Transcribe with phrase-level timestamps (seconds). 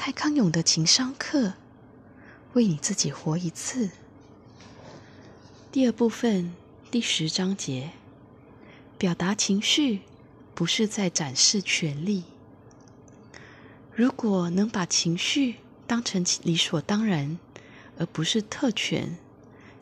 [0.00, 1.54] 蔡康永的情商课，
[2.52, 3.90] 为你自己活一次。
[5.72, 6.54] 第二部分
[6.88, 7.90] 第十章节，
[8.96, 10.02] 表达情绪
[10.54, 12.22] 不是在展示权力。
[13.92, 15.56] 如果能把情绪
[15.88, 17.36] 当成理所当然，
[17.98, 19.18] 而不是特权，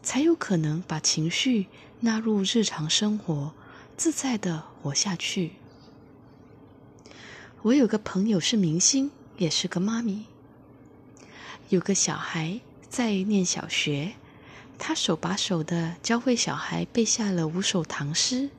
[0.00, 1.66] 才有可能把情绪
[1.98, 3.52] 纳入日常生活，
[3.96, 5.54] 自在的活下去。
[7.62, 10.24] 我有个朋友是明星，也是个妈咪。
[11.68, 14.14] 有个小孩在念小学，
[14.78, 18.50] 他手把手的教会小孩背下了五首唐诗。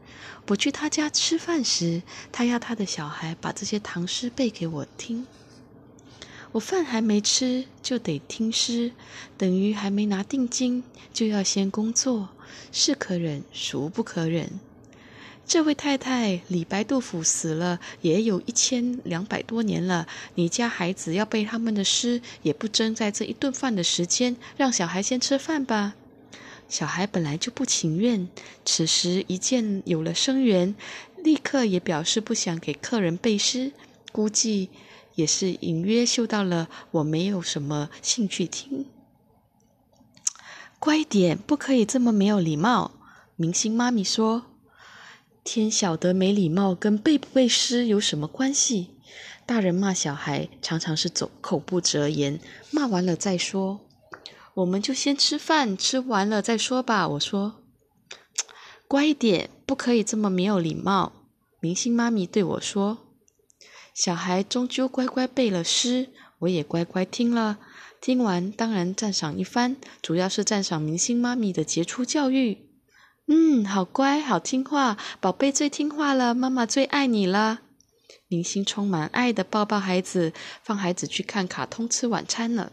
[0.47, 5.25] 我去他家吃饭时，他要他的小孩把这些唐诗背给我听。
[6.51, 8.93] 我饭还没吃就得听诗，
[9.37, 12.29] 等于还没拿定金就要先工作，
[12.71, 14.59] 是可忍，孰不可忍？
[15.47, 20.07] 这位太太，李白、杜甫死了也有一千两百多年了。
[20.33, 25.93] 你家孩子要背他们的诗，也不争在这一顿饭的时间，让小孩先吃饭吧。
[26.67, 28.27] 小孩本来就不情愿，
[28.65, 30.75] 此时一见有了生源，
[31.23, 33.71] 立刻也表示不想给客人背诗，
[34.11, 34.69] 估计
[35.13, 38.87] 也是隐约嗅到了我没有什么兴趣听。
[40.79, 42.91] 乖点，不可以这么没有礼貌。
[43.35, 44.47] 明星妈咪说。
[45.45, 48.89] 天晓得没礼貌跟背不背诗有什么关系？
[49.45, 52.39] 大人骂小孩常常是走口不择言，
[52.71, 53.79] 骂完了再说。
[54.55, 57.07] 我们就先吃饭，吃完了再说吧。
[57.09, 57.61] 我说，
[58.87, 61.13] 乖一点，不可以这么没有礼貌。
[61.59, 62.97] 明星妈咪对我说。
[63.93, 67.59] 小孩终究乖乖背了诗，我也乖乖听了。
[68.01, 72.65] 听完当然赞赏一番，主要是赞赏明星妈咪的杰出教育。
[73.27, 77.61] 嗯，好乖，好听话，宝贝最听话了，妈妈最爱你了。
[78.27, 82.71] 明星充满爱的抱抱孩子，放孩子去看卡通吃晚餐了。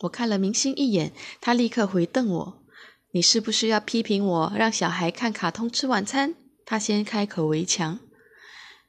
[0.00, 2.62] 我看了明星一眼，他立刻回瞪我
[3.12, 7.98] ：“你是不是要批评我让小孩看卡通吃晚餐？”他先开口围墙：“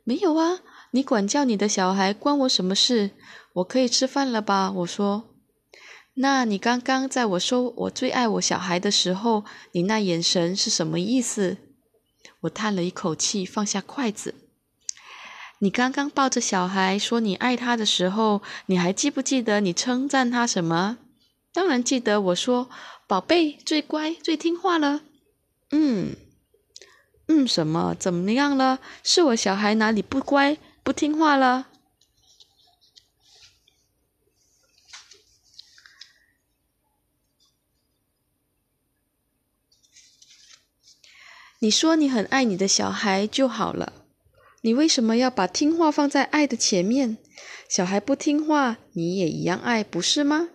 [0.05, 3.11] 没有啊，你管教你的小孩关我什么事？
[3.55, 5.34] 我可以吃饭了吧？”我说。
[6.17, 9.43] 那你刚刚在我说我最爱我小孩的时候，
[9.73, 11.57] 你那眼神是什么意思？
[12.41, 14.33] 我叹了一口气，放下筷子。
[15.59, 20.97] 你刚刚抱着小孩说你爱他的时候，你还记不记得你称赞他什么？
[21.51, 22.69] 当然记得，我说
[23.07, 25.01] 宝贝最乖最听话了。
[25.71, 26.15] 嗯
[27.27, 27.95] 嗯，什么？
[27.97, 28.79] 怎么样了？
[29.03, 31.67] 是我小孩哪里不乖不听话了？
[41.65, 43.91] 你说你很爱你的小孩就好了，
[44.61, 47.17] 你为什么要把听话放在爱的前面？
[47.67, 50.49] 小孩不听话，你也一样爱，不是吗？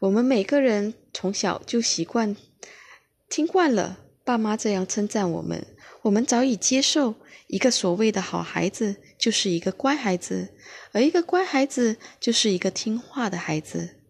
[0.00, 2.36] 我们每个人从小就习惯
[3.30, 5.66] 听惯了爸妈这样称赞我们，
[6.02, 7.14] 我们早已接受，
[7.46, 10.50] 一个所谓的好孩子就是一个乖孩子，
[10.92, 14.03] 而一个乖孩子就是一个听话的孩子。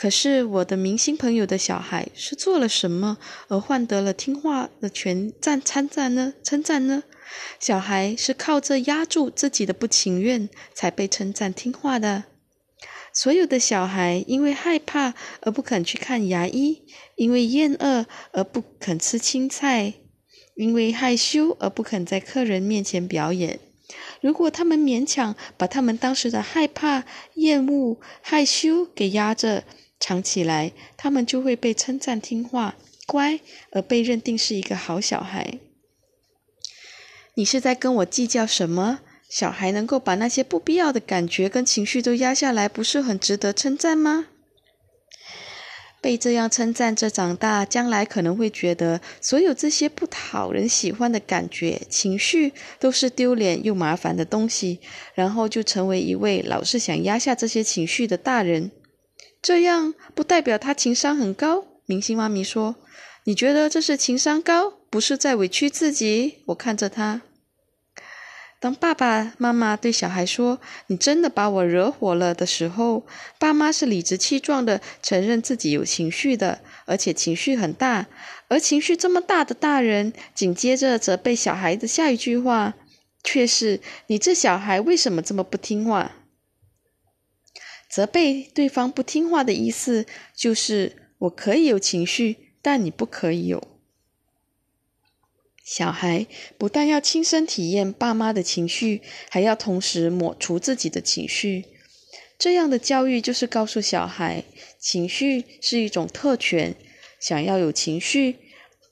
[0.00, 3.18] 可是我的明星朋友的小孩是做了什么
[3.48, 6.32] 而换得了听话的全赞称赞呢？
[6.42, 7.02] 称赞呢？
[7.58, 12.24] 小孩是靠着压住自己的不情愿才被称赞听话的。
[13.12, 15.12] 所有的小孩因为害怕
[15.42, 16.82] 而不肯去看牙医，
[17.16, 19.92] 因为厌恶而不肯吃青菜，
[20.54, 23.60] 因为害羞而不肯在客人面前表演。
[24.22, 29.64] 如果他们勉强把他们当时的害怕、厌恶、害羞给压着。
[30.00, 32.74] 长起来，他们就会被称赞听话、
[33.06, 33.38] 乖，
[33.70, 35.58] 而被认定是一个好小孩。
[37.34, 39.00] 你是在跟我计较什么？
[39.28, 44.26] 小孩能够把那些不必要的感觉跟情绪都压下来，不是很值得称赞吗？
[46.00, 54.80] 被这样称赞着长大，将来可能会觉得所有这些不讨人喜欢的感觉、情绪都是丢脸又麻烦的东西，
[55.14, 58.70] 然后就成为一位老是想压下这些情绪的大人。
[59.42, 61.64] 这样不代表他情商很高。
[61.86, 62.76] 明星妈咪说
[63.24, 67.22] ：“你觉得这是情商高，不是在委屈自己？”我看着他。
[68.60, 73.06] 当爸爸妈妈对小孩说：“你真的把我惹火了”的时候，
[73.38, 78.06] 爸妈是理直气壮的承认自己有情绪的，而且情绪很大。
[78.48, 82.74] 而情绪这么大的大人，紧接着责备小孩的下一句话，
[83.24, 86.16] 却是：“你这小孩为什么这么不听话？”
[87.90, 93.66] 责备对方不听话的意思，就是我可以有情绪，但你不可以有。
[95.64, 96.26] 小孩
[96.56, 101.64] 不但要亲身体验爸妈的情绪，还要同时抹除自己的情绪。
[102.38, 104.44] 这样的教育就是告诉小孩，
[104.78, 106.74] 情绪是一种特权，
[107.20, 108.36] 想要有情绪，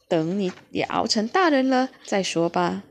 [0.06, 2.85] 等你也熬成大人了再说吧。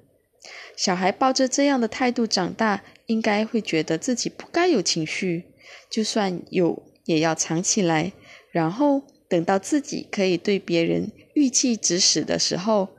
[0.75, 5.45] 小孩抱着这样的态度长大，应该会觉得自己不该有情绪，
[5.89, 8.11] 就算有也要藏起来，
[8.51, 12.89] 然后等到自己可以对别人欲气指使的时候，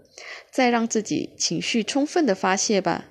[0.50, 3.06] 再让自己情绪充分的发泄吧。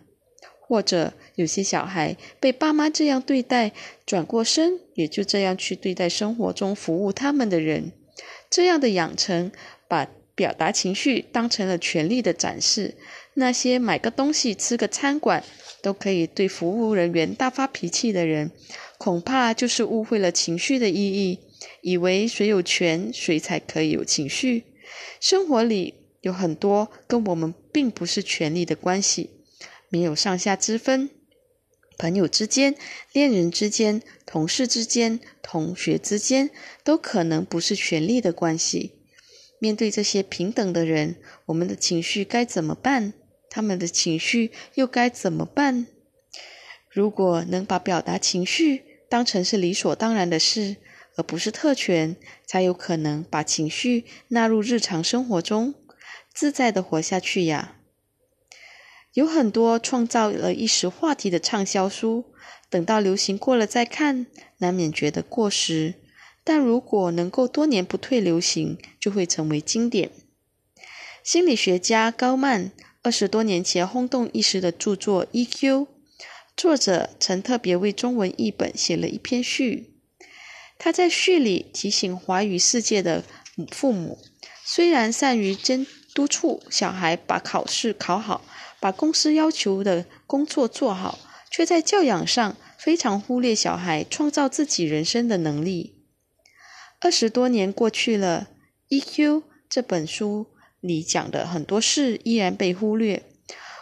[0.59, 3.71] 或者有些小孩被爸妈这样对待，
[4.05, 7.93] 转过身也就这样去对待生活中服务他们的人，
[8.49, 9.49] 这样的养成
[9.87, 12.93] 把表达情绪当成了权力的展示。
[13.33, 15.43] 那些买个东西、吃个餐馆
[15.81, 18.51] 都可以对服务人员大发脾气的人，
[18.99, 21.39] 恐怕就是误会了情绪的意义，
[21.81, 24.63] 以为谁有权谁才可以有情绪。
[25.19, 29.31] 生活里有很多跟我们并不是权力的关系。
[29.89, 31.09] 没有上下之分，
[31.97, 32.75] 朋友之间、
[33.13, 36.49] 恋人之间、同事之间、同学之间，
[36.83, 38.96] 都可能不是权力的关系。
[39.59, 41.15] 面对这些平等的人，
[41.47, 43.13] 我们的情绪该怎么办？
[43.49, 45.87] 他们的情绪又该怎么办？
[46.89, 50.77] 如果能把表达情绪当成是理所当然的事，
[51.15, 52.15] 而不是特权，
[52.45, 55.73] 才有可能把情绪纳入日常生活中，
[56.33, 57.75] 自在的活下去呀。
[59.13, 62.25] 有很多创造了一时话题的畅销书，
[62.69, 64.27] 等到流行过了再看，
[64.59, 65.95] 难免觉得过时。
[66.47, 70.09] 但如果能够多年不退流行，就会成为经典。
[71.21, 72.71] 心理学家高曼
[73.01, 75.59] 二十多年前轰动一时的著作《EQ》，
[76.55, 79.95] 作者曾特别为中文译本写了一篇序。
[80.79, 83.25] 他在序里提醒华语世界的
[83.69, 84.17] 父母，
[84.63, 88.45] 虽然善于监督促小孩把考试考好。
[88.79, 91.17] 把公司要求的工作做好，
[91.49, 95.96] 却在教养上非常忽略小孩创造自己人生的能力。
[96.99, 98.49] 二十多年过去了，
[98.95, 100.47] 《EQ》这本书
[100.79, 103.23] 里讲的很多事依然被忽略。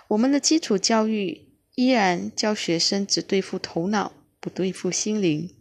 [0.10, 5.54] 我们的基础教育依然教学生只对付头脑，不对付心灵。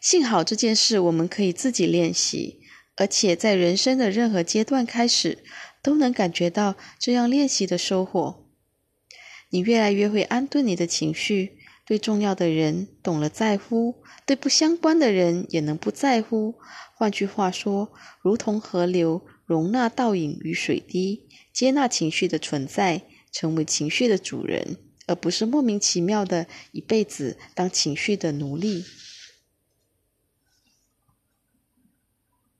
[0.00, 2.60] 幸好这件事我们可以自己练习，
[2.96, 5.44] 而且在人生的任何阶段开始。
[5.80, 8.44] 都能感觉到这样练习的收获。
[9.50, 11.57] 你越来越会安顿你的情绪，
[11.88, 13.94] 对重要的人懂了在乎，
[14.26, 16.56] 对不相关的人也能不在乎。
[16.94, 17.90] 换句话说，
[18.20, 24.76] 如同河流，容纳倒影与水滴，接纳情绪的存在，成为情绪的主人，
[25.06, 28.84] 而不是莫名其妙的一辈子当情绪的奴隶。